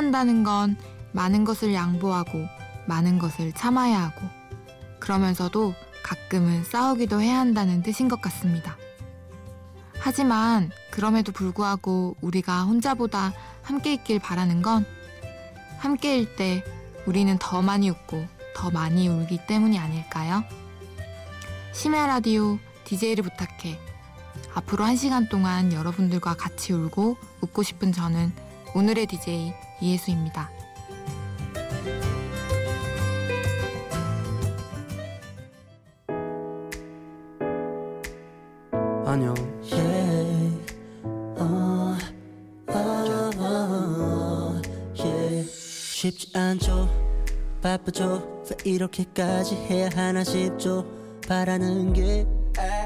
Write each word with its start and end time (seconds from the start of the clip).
한다는 0.00 0.44
건 0.44 0.78
많은 1.12 1.44
것을 1.44 1.74
양보하고 1.74 2.46
많은 2.86 3.18
것을 3.18 3.52
참아야 3.52 4.00
하고 4.00 4.22
그러면서도 4.98 5.74
가끔은 6.02 6.64
싸우기도 6.64 7.20
해야 7.20 7.38
한다는 7.38 7.82
뜻인 7.82 8.08
것 8.08 8.22
같습니다. 8.22 8.78
하지만 9.98 10.70
그럼에도 10.90 11.32
불구하고 11.32 12.16
우리가 12.22 12.62
혼자보다 12.62 13.34
함께 13.62 13.92
있길 13.92 14.20
바라는 14.20 14.62
건 14.62 14.86
함께일 15.76 16.34
때 16.34 16.64
우리는 17.04 17.36
더 17.38 17.60
많이 17.60 17.90
웃고 17.90 18.26
더 18.54 18.70
많이 18.70 19.06
울기 19.06 19.46
때문이 19.46 19.78
아닐까요? 19.78 20.44
심야 21.74 22.06
라디오 22.06 22.58
DJ를 22.84 23.22
부탁해. 23.22 23.78
앞으로 24.54 24.82
한 24.82 24.96
시간 24.96 25.28
동안 25.28 25.74
여러분들과 25.74 26.36
같이 26.36 26.72
울고 26.72 27.18
웃고 27.42 27.62
싶은 27.62 27.92
저는 27.92 28.32
오늘의 28.74 29.06
DJ 29.06 29.52
이예수입니다. 29.80 30.50
안녕. 39.06 39.34
Yeah. 39.62 39.90
yeah. 39.90 40.60
쉽지 46.00 46.32
않죠 46.34 46.88
바쁘죠 47.60 48.44
왜 48.64 48.72
이렇게까지 48.72 49.54
해야 49.54 49.90
하나 49.94 50.24
싶죠 50.24 50.86
바라는 51.28 51.92
게 51.92 52.26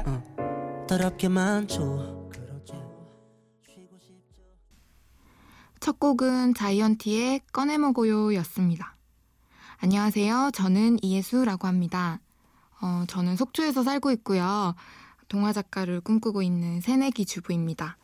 어, 0.05 0.85
더럽게 0.85 1.29
많죠 1.29 2.14
첫 5.85 5.99
곡은 5.99 6.55
자이언티의 6.55 7.41
꺼내먹어요 7.51 8.33
였습니다. 8.37 8.95
안녕하세요. 9.77 10.49
저는 10.51 10.97
이예수라고 11.03 11.67
합니다. 11.67 12.19
어, 12.81 13.03
저는 13.07 13.35
속초에서 13.35 13.83
살고 13.83 14.09
있고요. 14.13 14.73
동화 15.27 15.53
작가를 15.53 16.01
꿈꾸고 16.01 16.41
있는 16.41 16.81
새내기 16.81 17.27
주부입니다. 17.27 17.97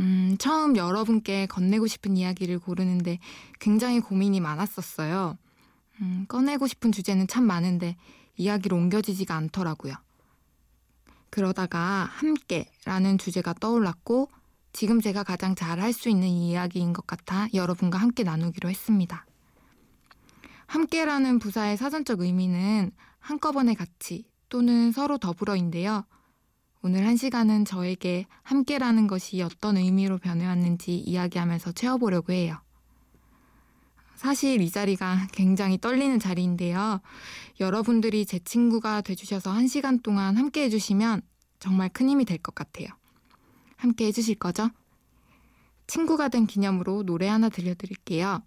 음, 0.00 0.36
처음 0.38 0.74
여러분께 0.74 1.44
건네고 1.48 1.86
싶은 1.86 2.16
이야기를 2.16 2.60
고르는데 2.60 3.18
굉장히 3.60 4.00
고민이 4.00 4.40
많았었어요. 4.40 5.36
음, 6.00 6.24
꺼내고 6.28 6.66
싶은 6.66 6.92
주제는 6.92 7.26
참 7.26 7.44
많은데 7.44 7.98
이야기로 8.38 8.74
옮겨지지가 8.74 9.36
않더라고요. 9.36 9.92
그러다가 11.28 12.08
함께라는 12.10 13.18
주제가 13.18 13.52
떠올랐고 13.60 14.30
지금 14.72 15.00
제가 15.00 15.22
가장 15.22 15.54
잘 15.54 15.80
할 15.80 15.92
수 15.92 16.08
있는 16.08 16.28
이야기인 16.28 16.92
것 16.92 17.06
같아 17.06 17.46
여러분과 17.52 17.98
함께 17.98 18.22
나누기로 18.24 18.68
했습니다. 18.70 19.26
함께라는 20.66 21.38
부사의 21.38 21.76
사전적 21.76 22.20
의미는 22.20 22.90
한꺼번에 23.18 23.74
같이 23.74 24.24
또는 24.48 24.90
서로 24.92 25.18
더불어인데요. 25.18 26.04
오늘 26.82 27.06
한 27.06 27.16
시간은 27.16 27.64
저에게 27.64 28.26
함께라는 28.42 29.06
것이 29.06 29.40
어떤 29.42 29.76
의미로 29.76 30.18
변해왔는지 30.18 30.96
이야기하면서 30.98 31.72
채워보려고 31.72 32.32
해요. 32.32 32.58
사실 34.16 34.60
이 34.60 34.70
자리가 34.70 35.28
굉장히 35.32 35.78
떨리는 35.78 36.18
자리인데요. 36.18 37.00
여러분들이 37.60 38.24
제 38.24 38.38
친구가 38.38 39.02
돼주셔서 39.02 39.50
한 39.50 39.66
시간 39.66 40.00
동안 40.00 40.36
함께 40.36 40.64
해주시면 40.64 41.22
정말 41.58 41.88
큰 41.90 42.08
힘이 42.08 42.24
될 42.24 42.38
것 42.38 42.54
같아요. 42.54 42.88
함께 43.82 44.06
해주실 44.06 44.36
거죠? 44.36 44.70
친구가 45.88 46.28
된 46.28 46.46
기념으로 46.46 47.02
노래 47.02 47.26
하나 47.26 47.48
들려드릴게요. 47.48 48.42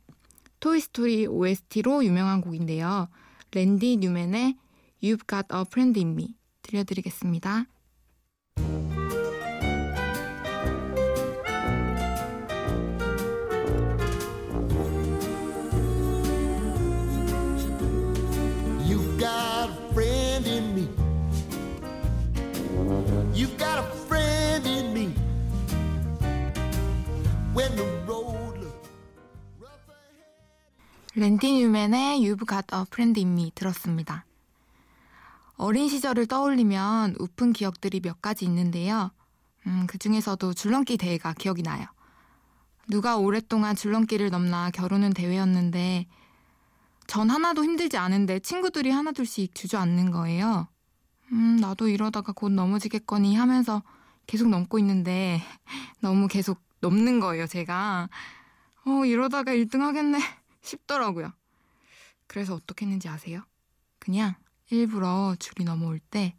토이스토리 0.61 1.27
OST로 1.27 2.05
유명한 2.05 2.41
곡인데요. 2.41 3.09
랜디 3.51 3.97
뉴맨의 3.97 4.55
You've 5.03 5.27
Got 5.29 5.47
a 5.53 5.61
Friend 5.61 5.99
in 5.99 6.13
Me 6.13 6.35
들려드리겠습니다. 6.61 7.65
랜디 31.17 31.53
뉴맨의 31.53 32.19
You've 32.19 32.45
Got 32.45 32.75
a 32.75 32.81
Friend 32.81 33.17
in 33.17 33.31
Me 33.31 33.49
들었습니다. 33.55 34.25
어린 35.55 35.87
시절을 35.87 36.25
떠올리면 36.25 37.15
우픈 37.19 37.53
기억들이 37.53 38.01
몇 38.01 38.21
가지 38.21 38.43
있는데요. 38.43 39.11
음, 39.65 39.87
그 39.87 39.97
중에서도 39.97 40.53
줄넘기 40.53 40.97
대회가 40.97 41.31
기억이 41.31 41.63
나요. 41.63 41.85
누가 42.89 43.15
오랫동안 43.15 43.77
줄넘기를 43.77 44.29
넘나 44.29 44.71
결혼은 44.71 45.13
대회였는데 45.13 46.05
전 47.07 47.29
하나도 47.29 47.63
힘들지 47.63 47.95
않은데 47.95 48.39
친구들이 48.39 48.91
하나둘씩 48.91 49.55
주저앉는 49.55 50.11
거예요. 50.11 50.67
음, 51.31 51.55
나도 51.61 51.87
이러다가 51.87 52.33
곧 52.33 52.49
넘어지겠거니 52.49 53.35
하면서 53.35 53.83
계속 54.27 54.49
넘고 54.49 54.79
있는데 54.79 55.41
너무 56.01 56.27
계속 56.27 56.59
넘는 56.81 57.21
거예요, 57.21 57.47
제가. 57.47 58.09
어, 58.85 59.05
이러다가 59.05 59.53
1등 59.53 59.79
하겠네 59.79 60.19
싶더라고요. 60.65 61.31
그래서 62.27 62.55
어떻게 62.55 62.85
했는지 62.85 63.07
아세요? 63.07 63.43
그냥 63.99 64.35
일부러 64.69 65.35
줄이 65.39 65.63
넘어올 65.63 65.99
때 65.99 66.35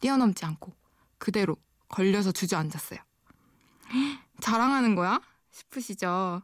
뛰어넘지 0.00 0.44
않고 0.44 0.72
그대로 1.18 1.56
걸려서 1.88 2.32
주저앉았어요. 2.32 3.00
자랑하는 4.40 4.94
거야? 4.94 5.20
싶으시죠? 5.50 6.42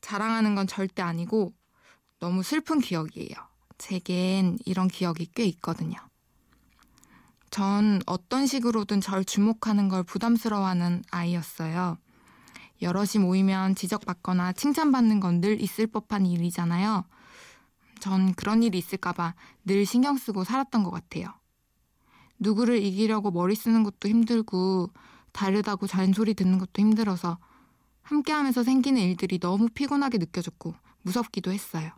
자랑하는 0.00 0.54
건 0.54 0.66
절대 0.66 1.02
아니고 1.02 1.52
너무 2.20 2.42
슬픈 2.42 2.80
기억이에요. 2.80 3.34
제겐 3.78 4.58
이런 4.64 4.88
기억이 4.88 5.30
꽤 5.34 5.44
있거든요. 5.46 5.98
전 7.50 8.00
어떤 8.06 8.46
식으로든 8.46 9.00
절 9.00 9.24
주목하는 9.24 9.88
걸 9.88 10.02
부담스러워하는 10.04 11.02
아이였어요. 11.10 11.98
여럿이 12.82 13.22
모이면 13.22 13.74
지적받거나 13.74 14.52
칭찬받는 14.52 15.20
건 15.20 15.40
늘 15.40 15.60
있을 15.60 15.86
법한 15.86 16.26
일이잖아요. 16.26 17.04
전 18.00 18.34
그런 18.34 18.62
일이 18.62 18.78
있을까봐 18.78 19.34
늘 19.64 19.86
신경 19.86 20.16
쓰고 20.16 20.44
살았던 20.44 20.82
것 20.82 20.90
같아요. 20.90 21.28
누구를 22.38 22.82
이기려고 22.82 23.30
머리 23.30 23.54
쓰는 23.54 23.82
것도 23.82 24.08
힘들고 24.08 24.90
다르다고 25.32 25.86
잔소리 25.86 26.34
듣는 26.34 26.58
것도 26.58 26.80
힘들어서 26.80 27.38
함께 28.02 28.32
하면서 28.32 28.62
생기는 28.62 29.00
일들이 29.00 29.38
너무 29.38 29.68
피곤하게 29.68 30.18
느껴졌고 30.18 30.74
무섭기도 31.02 31.52
했어요. 31.52 31.90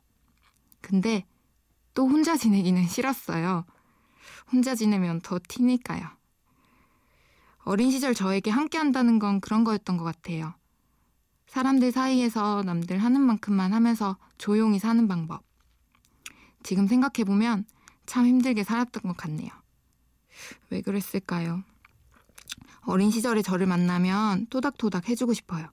근데 0.80 1.24
또 1.94 2.08
혼자 2.08 2.36
지내기는 2.36 2.86
싫었어요. 2.86 3.64
혼자 4.52 4.74
지내면 4.74 5.20
더 5.20 5.38
티니까요. 5.46 6.08
어린 7.64 7.90
시절 7.90 8.14
저에게 8.14 8.50
함께 8.50 8.78
한다는 8.78 9.18
건 9.18 9.40
그런 9.40 9.64
거였던 9.64 9.96
것 9.96 10.04
같아요. 10.04 10.54
사람들 11.48 11.92
사이에서 11.92 12.62
남들 12.62 12.98
하는 12.98 13.20
만큼만 13.20 13.72
하면서 13.72 14.16
조용히 14.36 14.78
사는 14.78 15.08
방법. 15.08 15.42
지금 16.62 16.86
생각해보면 16.86 17.64
참 18.06 18.26
힘들게 18.26 18.64
살았던 18.64 19.02
것 19.02 19.16
같네요. 19.16 19.50
왜 20.70 20.82
그랬을까요? 20.82 21.62
어린 22.82 23.10
시절에 23.10 23.42
저를 23.42 23.66
만나면 23.66 24.46
토닥토닥 24.48 25.08
해주고 25.08 25.34
싶어요. 25.34 25.68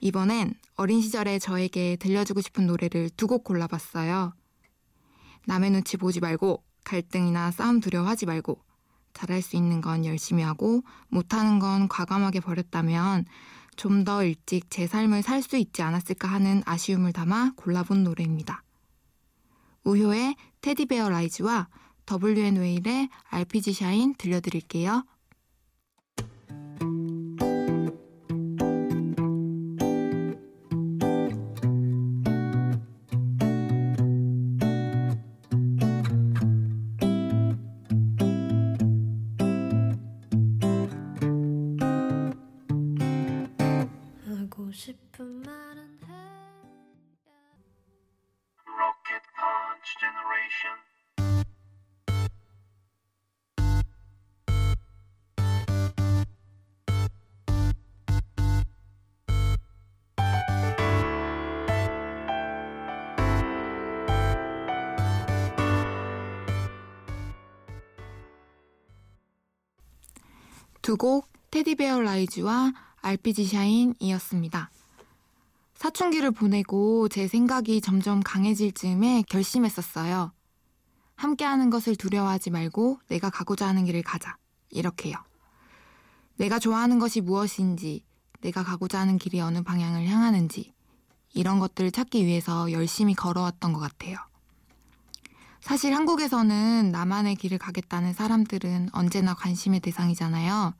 이번엔 0.00 0.54
어린 0.76 1.00
시절에 1.00 1.38
저에게 1.38 1.96
들려주고 1.96 2.40
싶은 2.40 2.66
노래를 2.66 3.10
두 3.10 3.26
곡 3.26 3.44
골라봤어요. 3.44 4.34
남의 5.46 5.70
눈치 5.70 5.96
보지 5.96 6.20
말고 6.20 6.62
갈등이나 6.84 7.50
싸움 7.50 7.80
두려워하지 7.80 8.26
말고 8.26 8.62
잘할 9.14 9.42
수 9.42 9.56
있는 9.56 9.80
건 9.80 10.04
열심히 10.04 10.42
하고 10.42 10.82
못하는 11.08 11.58
건 11.58 11.88
과감하게 11.88 12.40
버렸다면 12.40 13.24
좀 13.76 14.04
더 14.04 14.24
일찍 14.24 14.70
제 14.70 14.86
삶을 14.86 15.22
살 15.22 15.42
수 15.42 15.56
있지 15.56 15.82
않았을까 15.82 16.28
하는 16.28 16.62
아쉬움을 16.66 17.12
담아 17.12 17.52
골라본 17.56 18.04
노래입니다. 18.04 18.62
우효의 19.84 20.36
테디베어 20.60 21.08
라이즈와 21.08 21.68
WN 22.10 22.56
웨일의 22.56 23.08
RPG 23.30 23.74
샤인 23.74 24.14
들려드릴게요. 24.14 25.04
두곡 70.84 71.26
테디베어 71.50 72.02
라이즈와 72.02 72.72
알피지 73.00 73.46
샤인이었습니다. 73.46 74.70
사춘기를 75.84 76.30
보내고 76.30 77.10
제 77.10 77.28
생각이 77.28 77.82
점점 77.82 78.22
강해질 78.22 78.72
즈음에 78.72 79.22
결심했었어요. 79.28 80.32
함께하는 81.16 81.68
것을 81.68 81.94
두려워하지 81.94 82.48
말고 82.48 83.00
내가 83.08 83.28
가고자 83.28 83.68
하는 83.68 83.84
길을 83.84 84.02
가자. 84.02 84.38
이렇게요. 84.70 85.14
내가 86.36 86.58
좋아하는 86.58 86.98
것이 86.98 87.20
무엇인지, 87.20 88.02
내가 88.40 88.64
가고자 88.64 88.98
하는 88.98 89.18
길이 89.18 89.42
어느 89.42 89.62
방향을 89.62 90.06
향하는지, 90.06 90.72
이런 91.34 91.58
것들을 91.58 91.90
찾기 91.90 92.24
위해서 92.24 92.72
열심히 92.72 93.12
걸어왔던 93.12 93.74
것 93.74 93.80
같아요. 93.80 94.16
사실 95.60 95.94
한국에서는 95.94 96.92
나만의 96.92 97.36
길을 97.36 97.58
가겠다는 97.58 98.14
사람들은 98.14 98.88
언제나 98.92 99.34
관심의 99.34 99.80
대상이잖아요. 99.80 100.72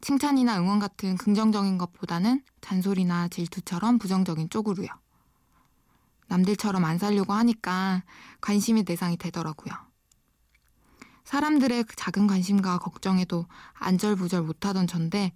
칭찬이나 0.00 0.58
응원 0.58 0.78
같은 0.78 1.16
긍정적인 1.16 1.78
것보다는 1.78 2.42
잔소리나 2.60 3.28
질투처럼 3.28 3.98
부정적인 3.98 4.48
쪽으로요. 4.50 4.88
남들처럼 6.28 6.84
안 6.84 6.98
살려고 6.98 7.32
하니까 7.32 8.02
관심의 8.40 8.84
대상이 8.84 9.16
되더라고요. 9.16 9.74
사람들의 11.24 11.84
작은 11.96 12.26
관심과 12.26 12.78
걱정에도 12.78 13.46
안절부절 13.74 14.42
못하던 14.42 14.86
전데 14.86 15.32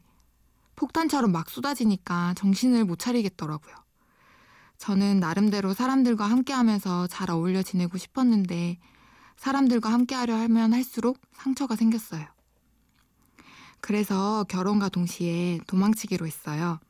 폭탄처럼 0.77 1.31
막 1.31 1.51
쏟아지니까 1.51 2.35
정신을 2.35 2.85
못 2.85 2.99
차리겠더라고요. 2.99 3.75
저는 4.79 5.21
나름대로 5.21 5.73
사람들과 5.73 6.25
함께 6.25 6.53
하면서 6.53 7.07
잘 7.07 7.31
어울려 7.31 7.63
지내고 7.63 7.97
싶었는데 7.99 8.79
사람들과 9.37 9.93
함께 9.93 10.15
하려 10.15 10.37
하면 10.37 10.73
할수록 10.73 11.21
상처가 11.33 11.77
생겼어요. 11.77 12.34
그래서 13.85 14.45
결혼과 14.45 14.89
동시에 14.89 15.61
도망치기로 15.67 16.27
했어요. 16.27 16.81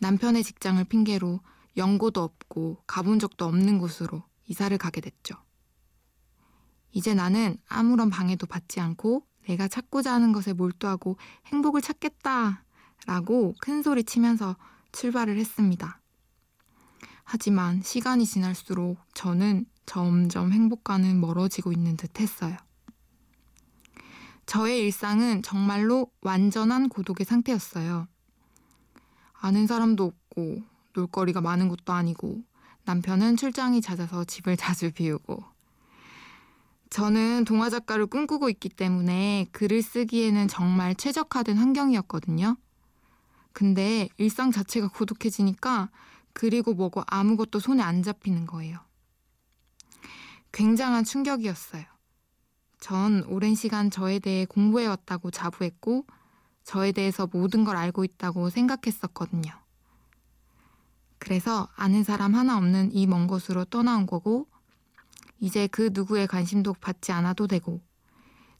남편의 0.00 0.42
직장을 0.42 0.82
핑계로 0.84 1.40
연고도 1.76 2.22
없고 2.22 2.82
가본 2.86 3.18
적도 3.18 3.44
없는 3.44 3.76
곳으로 3.76 4.22
이사를 4.46 4.76
가게 4.78 5.02
됐죠. 5.02 5.34
이제 6.92 7.12
나는 7.12 7.58
아무런 7.68 8.08
방해도 8.08 8.46
받지 8.46 8.80
않고 8.80 9.26
내가 9.46 9.68
찾고자 9.68 10.14
하는 10.14 10.32
것에 10.32 10.54
몰두하고 10.54 11.18
행복을 11.48 11.82
찾겠다 11.82 12.64
라고 13.06 13.54
큰 13.60 13.82
소리 13.82 14.02
치면서 14.02 14.56
출발을 14.92 15.36
했습니다. 15.36 16.00
하지만 17.22 17.82
시간이 17.82 18.24
지날수록 18.24 18.96
저는 19.12 19.66
점점 19.84 20.52
행복과는 20.52 21.20
멀어지고 21.20 21.70
있는 21.70 21.98
듯 21.98 22.18
했어요. 22.18 22.56
저의 24.52 24.80
일상은 24.80 25.40
정말로 25.40 26.12
완전한 26.20 26.90
고독의 26.90 27.24
상태였어요. 27.24 28.06
아는 29.32 29.66
사람도 29.66 30.04
없고 30.04 30.62
놀거리가 30.92 31.40
많은 31.40 31.68
곳도 31.70 31.94
아니고 31.94 32.42
남편은 32.84 33.38
출장이 33.38 33.80
잦아서 33.80 34.24
집을 34.24 34.58
자주 34.60 34.92
비우고 34.92 35.42
저는 36.90 37.46
동화 37.46 37.70
작가를 37.70 38.04
꿈꾸고 38.04 38.50
있기 38.50 38.68
때문에 38.68 39.46
글을 39.52 39.80
쓰기에는 39.80 40.48
정말 40.48 40.94
최적화된 40.96 41.56
환경이었거든요. 41.56 42.58
근데 43.54 44.10
일상 44.18 44.52
자체가 44.52 44.88
고독해지니까 44.88 45.88
그리고 46.34 46.74
뭐고 46.74 47.02
아무것도 47.06 47.58
손에 47.58 47.82
안 47.82 48.02
잡히는 48.02 48.44
거예요. 48.44 48.80
굉장한 50.52 51.04
충격이었어요. 51.04 51.91
전 52.82 53.22
오랜 53.28 53.54
시간 53.54 53.90
저에 53.92 54.18
대해 54.18 54.44
공부해왔다고 54.44 55.30
자부했고, 55.30 56.04
저에 56.64 56.90
대해서 56.90 57.28
모든 57.32 57.62
걸 57.62 57.76
알고 57.76 58.02
있다고 58.02 58.50
생각했었거든요. 58.50 59.52
그래서 61.20 61.68
아는 61.76 62.02
사람 62.02 62.34
하나 62.34 62.56
없는 62.58 62.90
이 62.92 63.06
먼 63.06 63.28
곳으로 63.28 63.64
떠나온 63.66 64.04
거고, 64.06 64.48
이제 65.38 65.68
그 65.68 65.90
누구의 65.92 66.26
관심도 66.26 66.74
받지 66.74 67.12
않아도 67.12 67.46
되고, 67.46 67.80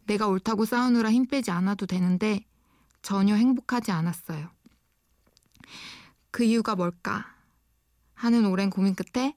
내가 0.07 0.29
옳다고 0.29 0.67
싸우느라 0.67 1.11
힘 1.11 1.27
빼지 1.27 1.51
않아도 1.51 1.87
되는데, 1.87 2.47
전혀 3.03 3.35
행복하지 3.35 3.91
않았어요. 3.91 4.51
그 6.31 6.45
이유가 6.45 6.77
뭘까? 6.77 7.27
하는 8.15 8.47
오랜 8.47 8.71
고민 8.71 8.95
끝에 8.95 9.37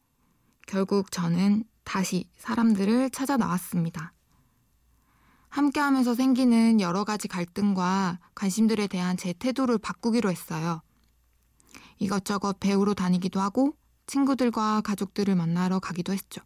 결국 0.67 1.11
저는 1.11 1.63
다시 1.83 2.29
사람들을 2.37 3.09
찾아 3.09 3.35
나왔습니다. 3.35 4.14
함께 5.55 5.79
하면서 5.79 6.13
생기는 6.13 6.81
여러 6.81 7.05
가지 7.05 7.29
갈등과 7.29 8.19
관심들에 8.35 8.87
대한 8.87 9.15
제 9.15 9.31
태도를 9.31 9.77
바꾸기로 9.77 10.29
했어요. 10.29 10.81
이것저것 11.97 12.59
배우러 12.59 12.93
다니기도 12.93 13.39
하고 13.39 13.73
친구들과 14.05 14.81
가족들을 14.81 15.33
만나러 15.33 15.79
가기도 15.79 16.11
했죠. 16.11 16.41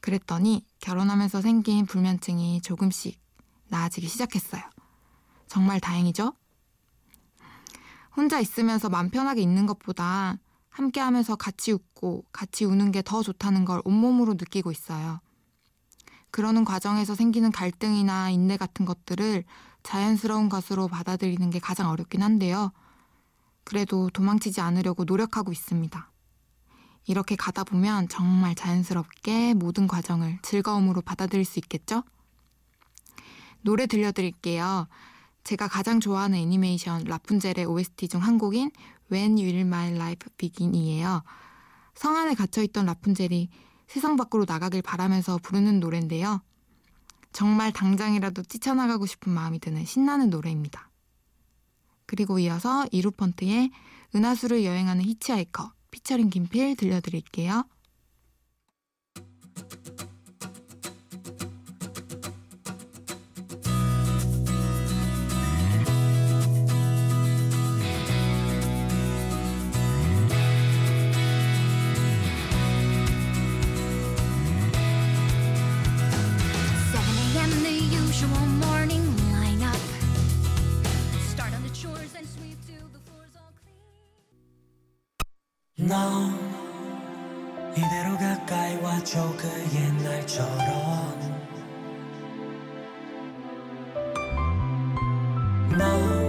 그랬더니 0.00 0.66
결혼하면서 0.80 1.42
생긴 1.42 1.86
불면증이 1.86 2.60
조금씩 2.62 3.20
나아지기 3.68 4.08
시작했어요. 4.08 4.62
정말 5.46 5.78
다행이죠? 5.78 6.32
혼자 8.16 8.40
있으면서 8.40 8.88
맘 8.88 9.10
편하게 9.10 9.42
있는 9.42 9.64
것보다 9.64 10.38
함께 10.70 10.98
하면서 10.98 11.36
같이 11.36 11.70
웃고 11.70 12.24
같이 12.32 12.64
우는 12.64 12.90
게 12.90 13.00
더 13.02 13.22
좋다는 13.22 13.64
걸 13.64 13.80
온몸으로 13.84 14.32
느끼고 14.32 14.72
있어요. 14.72 15.20
그러는 16.30 16.64
과정에서 16.64 17.14
생기는 17.14 17.50
갈등이나 17.50 18.30
인내 18.30 18.56
같은 18.56 18.84
것들을 18.84 19.44
자연스러운 19.82 20.48
것으로 20.48 20.88
받아들이는 20.88 21.50
게 21.50 21.58
가장 21.58 21.90
어렵긴 21.90 22.22
한데요. 22.22 22.72
그래도 23.64 24.10
도망치지 24.10 24.60
않으려고 24.60 25.04
노력하고 25.04 25.52
있습니다. 25.52 26.10
이렇게 27.06 27.36
가다 27.36 27.64
보면 27.64 28.08
정말 28.08 28.54
자연스럽게 28.54 29.54
모든 29.54 29.86
과정을 29.86 30.40
즐거움으로 30.42 31.02
받아들일 31.02 31.44
수 31.44 31.58
있겠죠? 31.60 32.02
노래 33.62 33.86
들려드릴게요. 33.86 34.88
제가 35.44 35.68
가장 35.68 36.00
좋아하는 36.00 36.38
애니메이션 36.38 37.04
라푼젤의 37.04 37.64
OST 37.64 38.08
중 38.08 38.20
한 38.20 38.38
곡인 38.38 38.72
When 39.12 39.38
Will 39.38 39.60
My 39.60 39.92
Life 39.94 40.28
Begin이에요. 40.36 41.22
성 41.94 42.16
안에 42.16 42.34
갇혀있던 42.34 42.86
라푼젤이 42.86 43.48
세상 43.86 44.16
밖으로 44.16 44.44
나가길 44.46 44.82
바라면서 44.82 45.38
부르는 45.38 45.80
노래인데요. 45.80 46.42
정말 47.32 47.72
당장이라도 47.72 48.42
뛰쳐나가고 48.44 49.06
싶은 49.06 49.32
마음이 49.32 49.58
드는 49.58 49.84
신나는 49.84 50.30
노래입니다. 50.30 50.90
그리고 52.06 52.38
이어서 52.38 52.86
이루펀트의 52.92 53.70
은하수를 54.14 54.64
여행하는 54.64 55.04
히치하이커 55.04 55.72
피처링 55.90 56.30
김필 56.30 56.76
들려드릴게요. 56.76 57.64
어. 95.80 96.26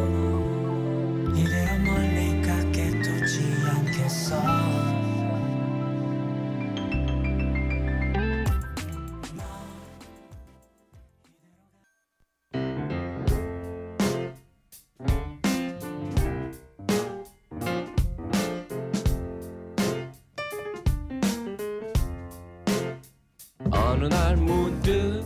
어느 23.72 24.06
날 24.06 24.36
문득 24.38 25.24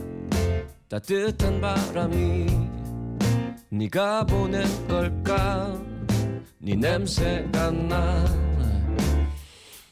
따뜻한 0.88 1.60
바람이 1.60 2.61
네가 3.82 4.26
보낸 4.26 4.64
걸까 4.86 5.76
네 6.58 6.76
냄새가 6.76 7.70
나 7.72 8.42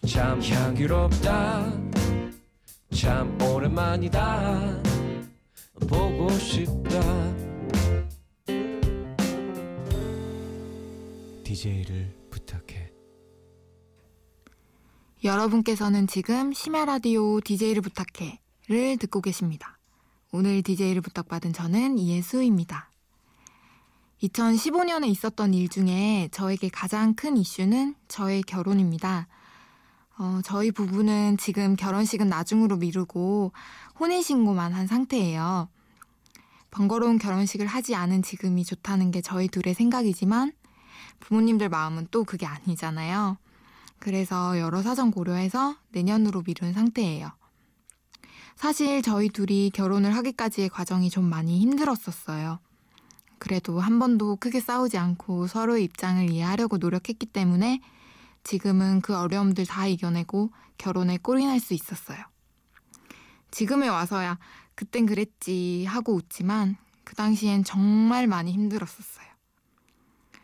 참 0.07 0.41
향기롭다 0.43 1.73
참 2.95 3.41
오랜만이다 3.43 4.83
보고 5.89 6.31
싶다 6.31 7.01
DJ를 11.45 12.15
부탁해. 12.31 12.93
여러분께서는 15.25 16.07
지금 16.07 16.53
심야 16.53 16.85
라디오 16.85 17.41
DJ를 17.41 17.83
부탁해를 17.83 18.99
듣고 18.99 19.21
계십니다. 19.21 19.79
오늘 20.33 20.63
DJ를 20.63 21.01
부탁받은 21.03 21.53
저는 21.53 21.99
이예수입니다. 21.99 22.90
2015년에 24.23 25.09
있었던 25.09 25.55
일 25.55 25.69
중에 25.69 26.29
저에게 26.31 26.69
가장 26.69 27.15
큰 27.15 27.37
이슈는 27.37 27.95
저의 28.09 28.43
결혼입니다. 28.43 29.29
어, 30.19 30.41
저희 30.45 30.71
부부는 30.71 31.39
지금 31.39 31.77
결혼식은 31.77 32.29
나중으로 32.29 32.77
미루고 32.77 33.53
혼인신고만 33.99 34.75
한 34.75 34.87
상태예요. 34.87 35.69
번거로운 36.71 37.19
결혼식을 37.19 37.67
하지 37.67 37.95
않은 37.95 38.23
지금이 38.23 38.65
좋다는 38.65 39.11
게 39.11 39.23
저희 39.23 39.49
둘의 39.49 39.75
생각이지만 39.75 40.53
부모님들 41.21 41.71
마음은 41.71 42.09
또 42.11 42.25
그게 42.25 42.47
아니잖아요. 42.47 43.39
그래서 43.99 44.59
여러 44.59 44.83
사정 44.83 45.11
고려해서 45.11 45.77
내년으로 45.91 46.43
미룬 46.43 46.73
상태예요. 46.73 47.31
사실 48.57 49.01
저희 49.01 49.31
둘이 49.31 49.71
결혼을 49.71 50.15
하기까지의 50.15 50.69
과정이 50.69 51.09
좀 51.09 51.25
많이 51.25 51.59
힘들었었어요. 51.61 52.61
그래도 53.41 53.81
한 53.81 53.99
번도 53.99 54.37
크게 54.37 54.61
싸우지 54.61 54.99
않고 54.99 55.47
서로의 55.47 55.83
입장을 55.85 56.31
이해하려고 56.31 56.77
노력했기 56.77 57.25
때문에 57.27 57.81
지금은 58.45 59.01
그 59.01 59.17
어려움들 59.17 59.65
다 59.65 59.87
이겨내고 59.87 60.51
결혼에 60.79 61.19
날수 61.25 61.75
있었어요. 61.75 62.19
지금에 63.51 63.89
와서야 63.89 64.39
그땐 64.75 65.07
그랬지 65.07 65.87
하고 65.87 66.15
웃지만 66.15 66.77
그 67.03 67.15
당시엔 67.15 67.65
정말 67.65 68.27
많이 68.27 68.53
힘들었었어요. 68.53 69.27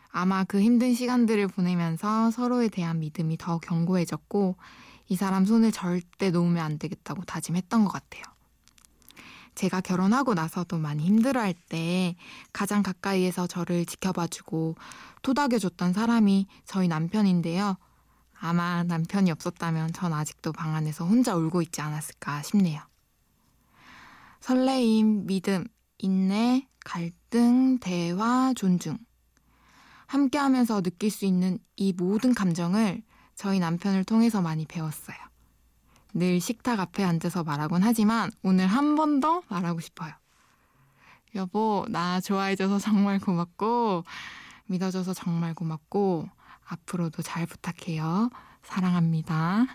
아마 0.09 0.43
그 0.43 0.59
힘든 0.59 0.95
시간들을 0.95 1.49
보내면서 1.49 2.31
서로에 2.31 2.67
대한 2.67 2.99
믿음이 2.99 3.37
더 3.37 3.59
견고해졌고 3.59 4.55
이 5.09 5.15
사람 5.15 5.45
손을 5.45 5.71
절대 5.71 6.31
놓으면 6.31 6.57
안 6.57 6.79
되겠다고 6.79 7.25
다짐했던 7.25 7.85
것 7.85 7.91
같아요. 7.91 8.23
제가 9.57 9.81
결혼하고 9.81 10.35
나서도 10.35 10.77
많이 10.77 11.03
힘들어할 11.03 11.55
때 11.67 12.15
가장 12.53 12.83
가까이에서 12.83 13.47
저를 13.47 13.87
지켜봐주고 13.87 14.75
토닥여줬던 15.23 15.93
사람이 15.93 16.45
저희 16.63 16.87
남편인데요. 16.87 17.75
아마 18.39 18.83
남편이 18.83 19.31
없었다면 19.31 19.93
전 19.93 20.13
아직도 20.13 20.53
방 20.53 20.75
안에서 20.75 21.05
혼자 21.05 21.35
울고 21.35 21.63
있지 21.63 21.81
않았을까 21.81 22.43
싶네요. 22.43 22.81
설레임, 24.41 25.25
믿음, 25.25 25.65
인내, 25.97 26.67
갈등, 26.85 27.79
대화, 27.79 28.53
존중. 28.55 28.99
함께 30.05 30.37
하면서 30.37 30.81
느낄 30.81 31.09
수 31.09 31.25
있는 31.25 31.57
이 31.75 31.93
모든 31.93 32.35
감정을 32.35 33.01
저희 33.33 33.57
남편을 33.57 34.03
통해서 34.03 34.39
많이 34.39 34.67
배웠어요. 34.67 35.17
늘 36.17 36.39
식탁 36.41 36.79
앞에 36.79 37.03
앉아서 37.03 37.43
말하곤 37.43 37.83
하지만 37.83 38.31
오늘 38.41 38.65
한 38.67 38.95
번 38.95 39.19
더 39.21 39.43
말하고 39.49 39.79
싶어요. 39.81 40.11
여보, 41.35 41.85
나 41.89 42.19
좋아해줘서 42.19 42.79
정말 42.79 43.19
고맙고, 43.19 44.03
믿어줘서 44.65 45.13
정말 45.13 45.53
고맙고, 45.53 46.27
앞으로도 46.65 47.21
잘 47.21 47.45
부탁해요. 47.45 48.31
사랑합니다. 48.63 49.67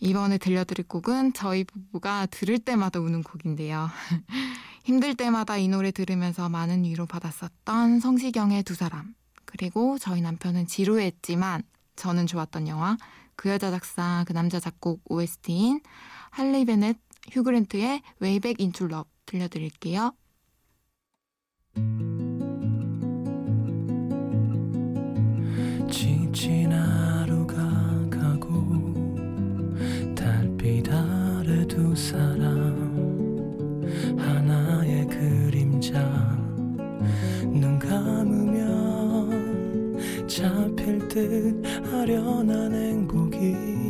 이번에 0.00 0.38
들려드릴 0.38 0.86
곡은 0.88 1.32
저희 1.32 1.62
부부가 1.64 2.26
들을 2.26 2.58
때마다 2.58 2.98
우는 3.00 3.22
곡인데요. 3.22 3.88
힘들 4.84 5.14
때마다 5.14 5.56
이 5.58 5.68
노래 5.68 5.90
들으면서 5.92 6.48
많은 6.48 6.84
위로 6.84 7.06
받았었던 7.06 8.00
성시경의 8.00 8.64
두 8.64 8.74
사람. 8.74 9.14
그리고 9.44 9.98
저희 9.98 10.20
남편은 10.22 10.66
지루했지만 10.66 11.62
저는 11.96 12.26
좋았던 12.26 12.68
영화 12.68 12.96
그 13.38 13.48
여자 13.50 13.70
작사 13.70 14.24
그 14.26 14.32
남자 14.32 14.58
작곡 14.58 15.00
OST인 15.04 15.80
할리 16.30 16.64
베넷 16.64 16.98
휴그랜트의 17.30 18.02
Way 18.20 18.40
Back 18.40 18.56
들려드릴게요. 19.26 20.12
지친 25.88 26.72
하루가 26.72 27.62
가고 28.10 28.92
달빛 30.16 30.92
아래 30.92 31.64
두 31.68 31.94
사람 31.94 32.98
하나의 34.18 35.06
그림자 35.06 36.00
눈 37.44 37.78
감으면 37.78 38.98
잡힐 40.26 41.06
듯 41.06 41.62
아련한 41.92 42.74
행복 42.74 43.27
이 43.40 43.87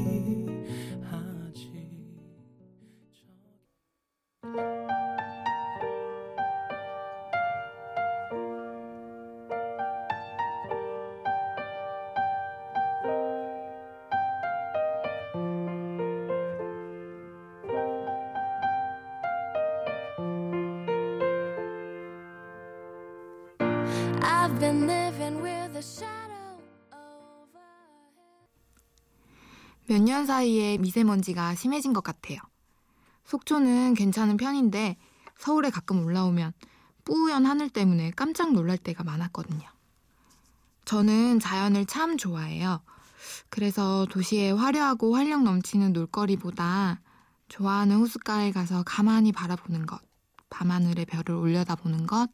사이에 30.28 30.76
미세먼지가 30.76 31.54
심해진 31.54 31.94
것 31.94 32.04
같아요. 32.04 32.38
속초는 33.24 33.94
괜찮은 33.94 34.36
편인데 34.36 34.98
서울에 35.38 35.70
가끔 35.70 36.04
올라오면 36.04 36.52
뿌연 37.04 37.46
하늘 37.46 37.70
때문에 37.70 38.10
깜짝 38.10 38.52
놀랄 38.52 38.76
때가 38.76 39.04
많았거든요. 39.04 39.66
저는 40.84 41.40
자연을 41.40 41.86
참 41.86 42.18
좋아해요. 42.18 42.82
그래서 43.48 44.06
도시의 44.10 44.54
화려하고 44.54 45.16
활력 45.16 45.44
넘치는 45.44 45.94
놀거리보다 45.94 47.00
좋아하는 47.48 47.96
호숫가에 47.96 48.52
가서 48.52 48.82
가만히 48.82 49.32
바라보는 49.32 49.86
것, 49.86 49.98
밤하늘의 50.50 51.06
별을 51.06 51.40
올려다보는 51.40 52.06
것, 52.06 52.28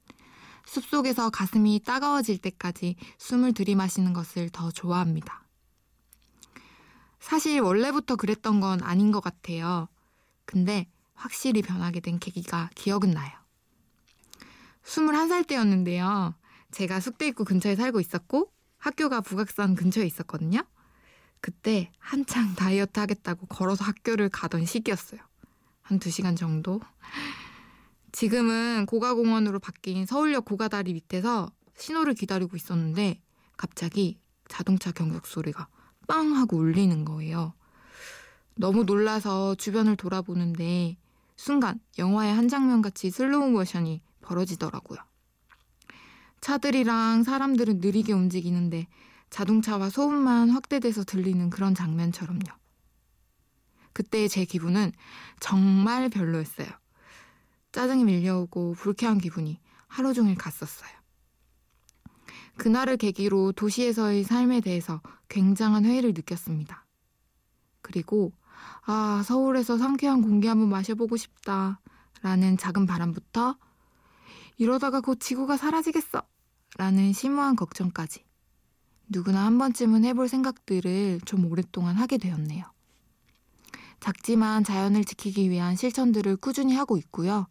숲속에서 0.66 1.30
가슴이 1.30 1.80
따가워질 1.84 2.38
때까지 2.38 2.96
숨을 3.18 3.52
들이마시는 3.52 4.12
것을 4.12 4.50
더 4.50 4.72
좋아합니다. 4.72 5.43
사실 7.24 7.58
원래부터 7.58 8.16
그랬던 8.16 8.60
건 8.60 8.82
아닌 8.82 9.10
것 9.10 9.20
같아요. 9.20 9.88
근데 10.44 10.86
확실히 11.14 11.62
변하게 11.62 12.00
된 12.00 12.18
계기가 12.18 12.68
기억은 12.74 13.12
나요. 13.12 13.32
21살 14.82 15.46
때였는데요. 15.46 16.34
제가 16.70 17.00
숙대 17.00 17.26
입구 17.26 17.46
근처에 17.46 17.76
살고 17.76 18.00
있었고 18.00 18.52
학교가 18.76 19.22
북악산 19.22 19.74
근처에 19.74 20.04
있었거든요. 20.04 20.66
그때 21.40 21.90
한창 21.98 22.54
다이어트 22.56 23.00
하겠다고 23.00 23.46
걸어서 23.46 23.84
학교를 23.84 24.28
가던 24.28 24.66
시기였어요. 24.66 25.22
한 25.80 25.98
2시간 25.98 26.36
정도. 26.36 26.82
지금은 28.12 28.84
고가공원으로 28.84 29.60
바뀐 29.60 30.04
서울역 30.04 30.44
고가다리 30.44 30.92
밑에서 30.92 31.50
신호를 31.78 32.12
기다리고 32.12 32.54
있었는데 32.54 33.22
갑자기 33.56 34.20
자동차 34.46 34.92
경적 34.92 35.26
소리가 35.26 35.68
빵 36.06 36.36
하고 36.36 36.56
울리는 36.58 37.04
거예요. 37.04 37.54
너무 38.56 38.84
놀라서 38.84 39.54
주변을 39.54 39.96
돌아보는데 39.96 40.96
순간 41.36 41.80
영화의 41.98 42.32
한 42.32 42.48
장면 42.48 42.82
같이 42.82 43.10
슬로우 43.10 43.50
모션이 43.50 44.02
벌어지더라고요. 44.20 44.98
차들이랑 46.40 47.22
사람들은 47.24 47.78
느리게 47.78 48.12
움직이는데 48.12 48.86
자동차와 49.30 49.90
소음만 49.90 50.50
확대돼서 50.50 51.02
들리는 51.02 51.50
그런 51.50 51.74
장면처럼요. 51.74 52.44
그때의 53.92 54.28
제 54.28 54.44
기분은 54.44 54.92
정말 55.40 56.08
별로였어요. 56.08 56.68
짜증이 57.72 58.04
밀려오고 58.04 58.74
불쾌한 58.74 59.18
기분이 59.18 59.58
하루 59.88 60.12
종일 60.12 60.36
갔었어요. 60.36 60.90
그날을 62.56 62.96
계기로 62.96 63.52
도시에서의 63.52 64.24
삶에 64.24 64.60
대해서 64.60 65.00
굉장한 65.28 65.84
회의를 65.84 66.12
느꼈습니다. 66.14 66.84
그리고 67.82 68.32
아, 68.86 69.22
서울에서 69.24 69.78
상쾌한 69.78 70.22
공기 70.22 70.46
한번 70.46 70.68
마셔보고 70.68 71.16
싶다. 71.16 71.80
라는 72.22 72.56
작은 72.56 72.86
바람부터 72.86 73.56
이러다가 74.56 75.00
곧 75.00 75.20
지구가 75.20 75.56
사라지겠어. 75.56 76.22
라는 76.78 77.12
심오한 77.12 77.56
걱정까지. 77.56 78.24
누구나 79.08 79.44
한 79.44 79.58
번쯤은 79.58 80.04
해볼 80.04 80.28
생각들을 80.28 81.20
좀 81.26 81.44
오랫동안 81.50 81.96
하게 81.96 82.16
되었네요. 82.18 82.64
작지만 84.00 84.64
자연을 84.64 85.04
지키기 85.04 85.50
위한 85.50 85.76
실천들을 85.76 86.36
꾸준히 86.36 86.74
하고 86.74 86.96
있고요. 86.96 87.46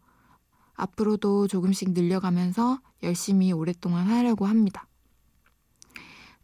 앞으로도 0.73 1.47
조금씩 1.47 1.91
늘려가면서 1.91 2.79
열심히 3.03 3.51
오랫동안 3.51 4.07
하려고 4.07 4.45
합니다. 4.45 4.87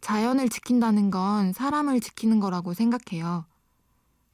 자연을 0.00 0.48
지킨다는 0.48 1.10
건 1.10 1.52
사람을 1.52 2.00
지키는 2.00 2.40
거라고 2.40 2.74
생각해요. 2.74 3.44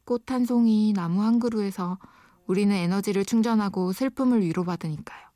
꽃 0.05 0.33
한 0.33 0.45
송이, 0.45 0.93
나무 0.93 1.23
한 1.23 1.41
그루에서 1.41 1.99
우리는 2.47 2.75
에너지를 2.75 3.25
충전하고 3.25 3.93
슬픔을 3.93 4.43
위로받으니까요. 4.43 5.27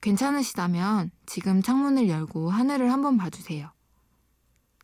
괜찮으시다면 0.00 1.10
지금 1.26 1.62
창문을 1.62 2.08
열고 2.08 2.50
하늘을 2.50 2.92
한번 2.92 3.16
봐주세요. 3.16 3.70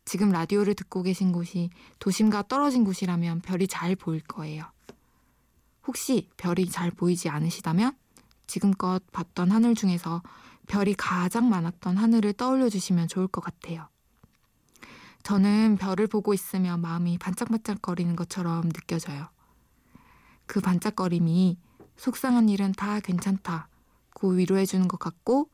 지금 0.05 0.31
라디오를 0.31 0.75
듣고 0.75 1.01
계신 1.01 1.31
곳이 1.31 1.69
도심과 1.99 2.43
떨어진 2.49 2.83
곳이라면 2.83 3.41
별이 3.41 3.67
잘 3.67 3.95
보일 3.95 4.21
거예요. 4.21 4.65
혹시 5.87 6.29
별이 6.37 6.69
잘 6.69 6.91
보이지 6.91 7.29
않으시다면 7.29 7.95
지금껏 8.47 9.01
봤던 9.11 9.51
하늘 9.51 9.75
중에서 9.75 10.21
별이 10.67 10.93
가장 10.93 11.49
많았던 11.49 11.97
하늘을 11.97 12.33
떠올려 12.33 12.69
주시면 12.69 13.07
좋을 13.07 13.27
것 13.27 13.41
같아요. 13.41 13.87
저는 15.23 15.77
별을 15.77 16.07
보고 16.07 16.33
있으면 16.33 16.81
마음이 16.81 17.17
반짝반짝거리는 17.17 18.15
것처럼 18.15 18.69
느껴져요. 18.69 19.29
그 20.45 20.59
반짝거림이 20.59 21.57
속상한 21.95 22.49
일은 22.49 22.73
다 22.73 22.99
괜찮다고 22.99 24.31
위로해주는 24.33 24.87
것 24.89 24.99
같고 24.99 25.49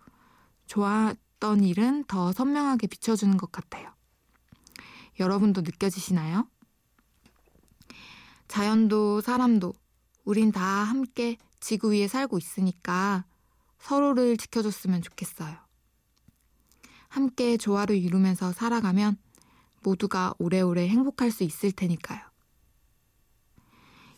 좋았던 0.65 1.63
일은 1.63 2.03
더 2.05 2.31
선명하게 2.31 2.87
비춰주는 2.87 3.37
것 3.37 3.51
같아요. 3.51 3.93
여러분도 5.19 5.61
느껴지시나요? 5.61 6.47
자연도 8.47 9.21
사람도 9.21 9.73
우린 10.25 10.51
다 10.51 10.63
함께 10.63 11.37
지구 11.59 11.91
위에 11.91 12.07
살고 12.07 12.37
있으니까 12.39 13.25
서로를 13.77 14.37
지켜줬으면 14.37 15.03
좋겠어요. 15.03 15.55
함께 17.09 17.57
조화를 17.57 17.97
이루면서 17.97 18.51
살아가면 18.51 19.17
모두가 19.83 20.33
오래오래 20.39 20.87
행복할 20.87 21.31
수 21.31 21.43
있을 21.43 21.71
테니까요. 21.71 22.19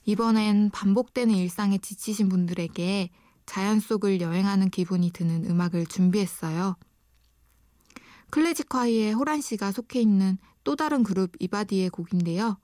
이번엔 0.06 0.72
반복되는 0.72 1.34
일상에 1.36 1.77
지치신 1.77 2.30
분들에게 2.30 3.10
자연 3.46 3.80
속을 3.80 4.22
여행하는 4.22 4.70
기분이 4.70 5.12
드는 5.12 5.46
음악을 5.50 5.86
준비했어요. 5.86 6.75
클래식화이의 8.32 9.13
호란 9.13 9.41
씨가 9.41 9.72
속해 9.72 10.00
있는 10.01 10.38
또 10.63 10.75
다른 10.75 11.03
그룹 11.03 11.32
이바디의 11.39 11.89
곡인데요. 11.89 12.58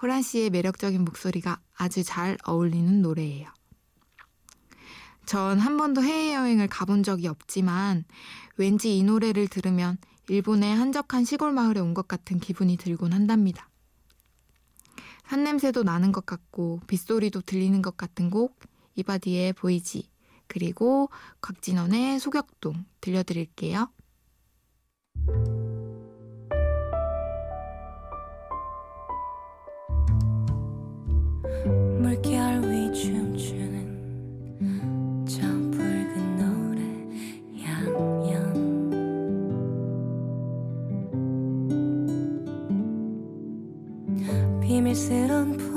호란 0.00 0.22
씨의 0.22 0.50
매력적인 0.50 1.04
목소리가 1.04 1.60
아주 1.74 2.02
잘 2.02 2.38
어울리는 2.46 3.02
노래예요. 3.02 3.48
전 5.26 5.58
한 5.58 5.76
번도 5.76 6.02
해외여행을 6.02 6.68
가본 6.68 7.02
적이 7.02 7.28
없지만 7.28 8.04
왠지 8.56 8.98
이 8.98 9.02
노래를 9.02 9.48
들으면 9.48 9.96
일본의 10.28 10.74
한적한 10.74 11.24
시골 11.24 11.52
마을에 11.52 11.80
온 11.80 11.94
것 11.94 12.08
같은 12.08 12.38
기분이 12.40 12.76
들곤 12.76 13.12
한답니다. 13.12 13.68
산냄새도 15.26 15.82
나는 15.84 16.12
것 16.12 16.26
같고 16.26 16.80
빗소리도 16.86 17.42
들리는 17.42 17.80
것 17.82 17.96
같은 17.96 18.30
곡 18.30 18.58
이바디의 18.96 19.54
보이지 19.54 20.08
그리고 20.46 21.08
곽진원의 21.40 22.20
소격동 22.20 22.84
들려드릴게요. 23.00 23.88
물결 32.00 32.62
위 32.70 32.92
춤추는 32.92 33.83
비밀스런 44.94 45.73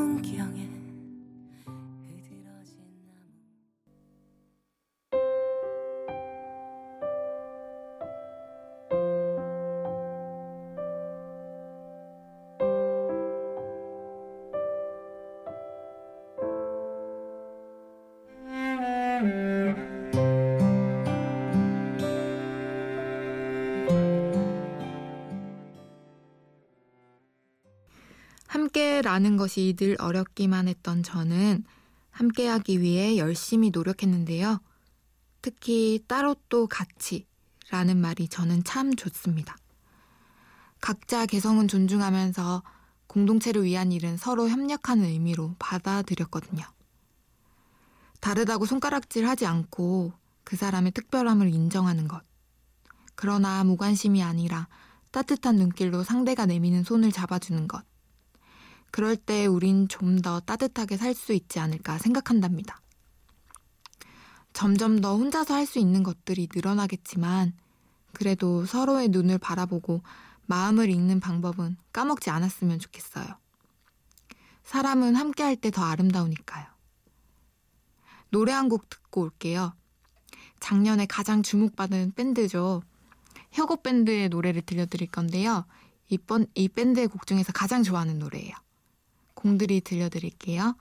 함께라는 29.17 29.37
것이 29.37 29.75
늘 29.77 29.95
어렵기만 29.99 30.67
했던 30.67 31.01
저는 31.01 31.63
함께하기 32.11 32.81
위해 32.81 33.17
열심히 33.17 33.71
노력했는데요. 33.71 34.59
특히 35.41 36.03
따로 36.07 36.35
또 36.49 36.67
같이 36.67 37.25
라는 37.69 37.97
말이 37.97 38.27
저는 38.27 38.63
참 38.63 38.95
좋습니다. 38.95 39.57
각자 40.81 41.25
개성은 41.25 41.67
존중하면서 41.67 42.63
공동체를 43.07 43.63
위한 43.63 43.91
일은 43.91 44.17
서로 44.17 44.49
협력하는 44.49 45.05
의미로 45.05 45.55
받아들였거든요. 45.59 46.63
다르다고 48.19 48.65
손가락질 48.65 49.27
하지 49.27 49.45
않고 49.45 50.13
그 50.43 50.55
사람의 50.55 50.91
특별함을 50.91 51.53
인정하는 51.53 52.07
것. 52.07 52.21
그러나 53.15 53.63
무관심이 53.63 54.21
아니라 54.21 54.67
따뜻한 55.11 55.55
눈길로 55.55 56.03
상대가 56.03 56.45
내미는 56.45 56.83
손을 56.83 57.11
잡아주는 57.11 57.67
것. 57.67 57.83
그럴 58.97 59.15
때 59.15 59.45
우린 59.45 59.87
좀 59.87 60.23
더 60.23 60.39
따뜻하게 60.39 60.97
살 60.97 61.13
수 61.13 61.31
있지 61.31 61.59
않을까 61.59 61.99
생각한답니다. 61.99 62.81
점점 64.53 65.01
더 65.01 65.15
혼자서 65.15 65.53
할 65.53 65.67
수 65.67 65.77
있는 65.77 66.01
것들이 66.01 66.49
늘어나겠지만 66.51 67.53
그래도 68.13 68.65
서로의 68.65 69.09
눈을 69.09 69.37
바라보고 69.37 70.01
마음을 70.47 70.89
읽는 70.89 71.19
방법은 71.19 71.77
까먹지 71.93 72.31
않았으면 72.31 72.79
좋겠어요. 72.79 73.27
사람은 74.63 75.15
함께 75.15 75.43
할 75.43 75.57
때 75.57 75.69
더 75.69 75.83
아름다우니까요. 75.83 76.65
노래 78.31 78.51
한 78.51 78.67
곡 78.67 78.89
듣고 78.89 79.21
올게요. 79.21 79.75
작년에 80.59 81.05
가장 81.05 81.43
주목받은 81.43 82.13
밴드죠. 82.15 82.81
혁오 83.51 83.83
밴드의 83.83 84.29
노래를 84.29 84.63
들려드릴 84.63 85.11
건데요. 85.11 85.67
이번 86.09 86.47
이 86.55 86.67
밴드의 86.67 87.07
곡 87.07 87.27
중에서 87.27 87.53
가장 87.53 87.83
좋아하는 87.83 88.17
노래예요. 88.17 88.55
공들이 89.47 89.79
들려드릴게요. 89.79 90.75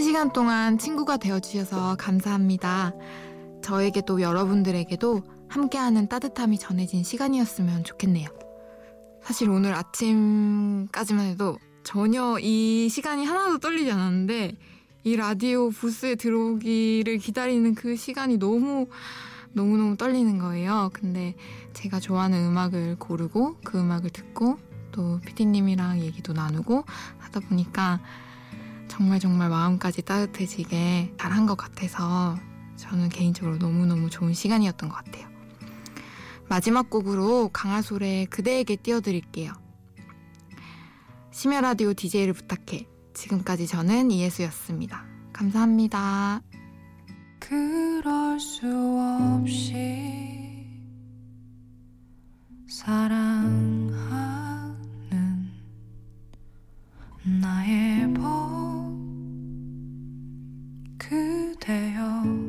한 0.00 0.04
시간 0.04 0.32
동안 0.32 0.78
친구가 0.78 1.18
되어주셔서 1.18 1.96
감사합니다. 1.96 2.94
저에게도 3.62 4.22
여러분들에게도 4.22 5.20
함께하는 5.50 6.08
따뜻함이 6.08 6.58
전해진 6.58 7.04
시간이었으면 7.04 7.84
좋겠네요. 7.84 8.30
사실 9.22 9.50
오늘 9.50 9.74
아침까지만 9.74 11.26
해도 11.26 11.58
전혀 11.84 12.38
이 12.40 12.88
시간이 12.88 13.26
하나도 13.26 13.58
떨리지 13.58 13.92
않았는데 13.92 14.56
이 15.04 15.16
라디오 15.16 15.68
부스에 15.68 16.14
들어오기를 16.14 17.18
기다리는 17.18 17.74
그 17.74 17.94
시간이 17.94 18.38
너무 18.38 18.88
너무너무 19.52 19.98
떨리는 19.98 20.38
거예요. 20.38 20.88
근데 20.94 21.34
제가 21.74 22.00
좋아하는 22.00 22.46
음악을 22.46 22.96
고르고 22.98 23.58
그 23.64 23.78
음악을 23.78 24.08
듣고 24.08 24.56
또 24.92 25.20
피디님이랑 25.26 26.00
얘기도 26.00 26.32
나누고 26.32 26.84
하다 27.18 27.40
보니까 27.40 28.00
정말 28.90 29.20
정말 29.20 29.48
마음까지 29.48 30.02
따뜻해지게 30.02 31.14
잘한 31.16 31.46
것 31.46 31.56
같아서 31.56 32.36
저는 32.76 33.08
개인적으로 33.08 33.56
너무너무 33.56 34.10
좋은 34.10 34.34
시간이었던 34.34 34.88
것 34.88 34.96
같아요. 34.96 35.28
마지막 36.48 36.90
곡으로 36.90 37.50
강하솔의 37.52 38.26
그대에게 38.26 38.74
띄워드릴게요. 38.74 39.52
심야라디오 41.30 41.94
DJ를 41.94 42.32
부탁해. 42.32 42.88
지금까지 43.14 43.68
저는 43.68 44.10
이예수였습니다. 44.10 45.04
감사합니다. 45.32 46.42
그럴 47.38 48.40
수 48.40 48.66
없이 49.38 50.66
사랑하는 52.68 53.94
나의 57.40 58.12
법 58.14 58.69
그대여. 61.10 62.39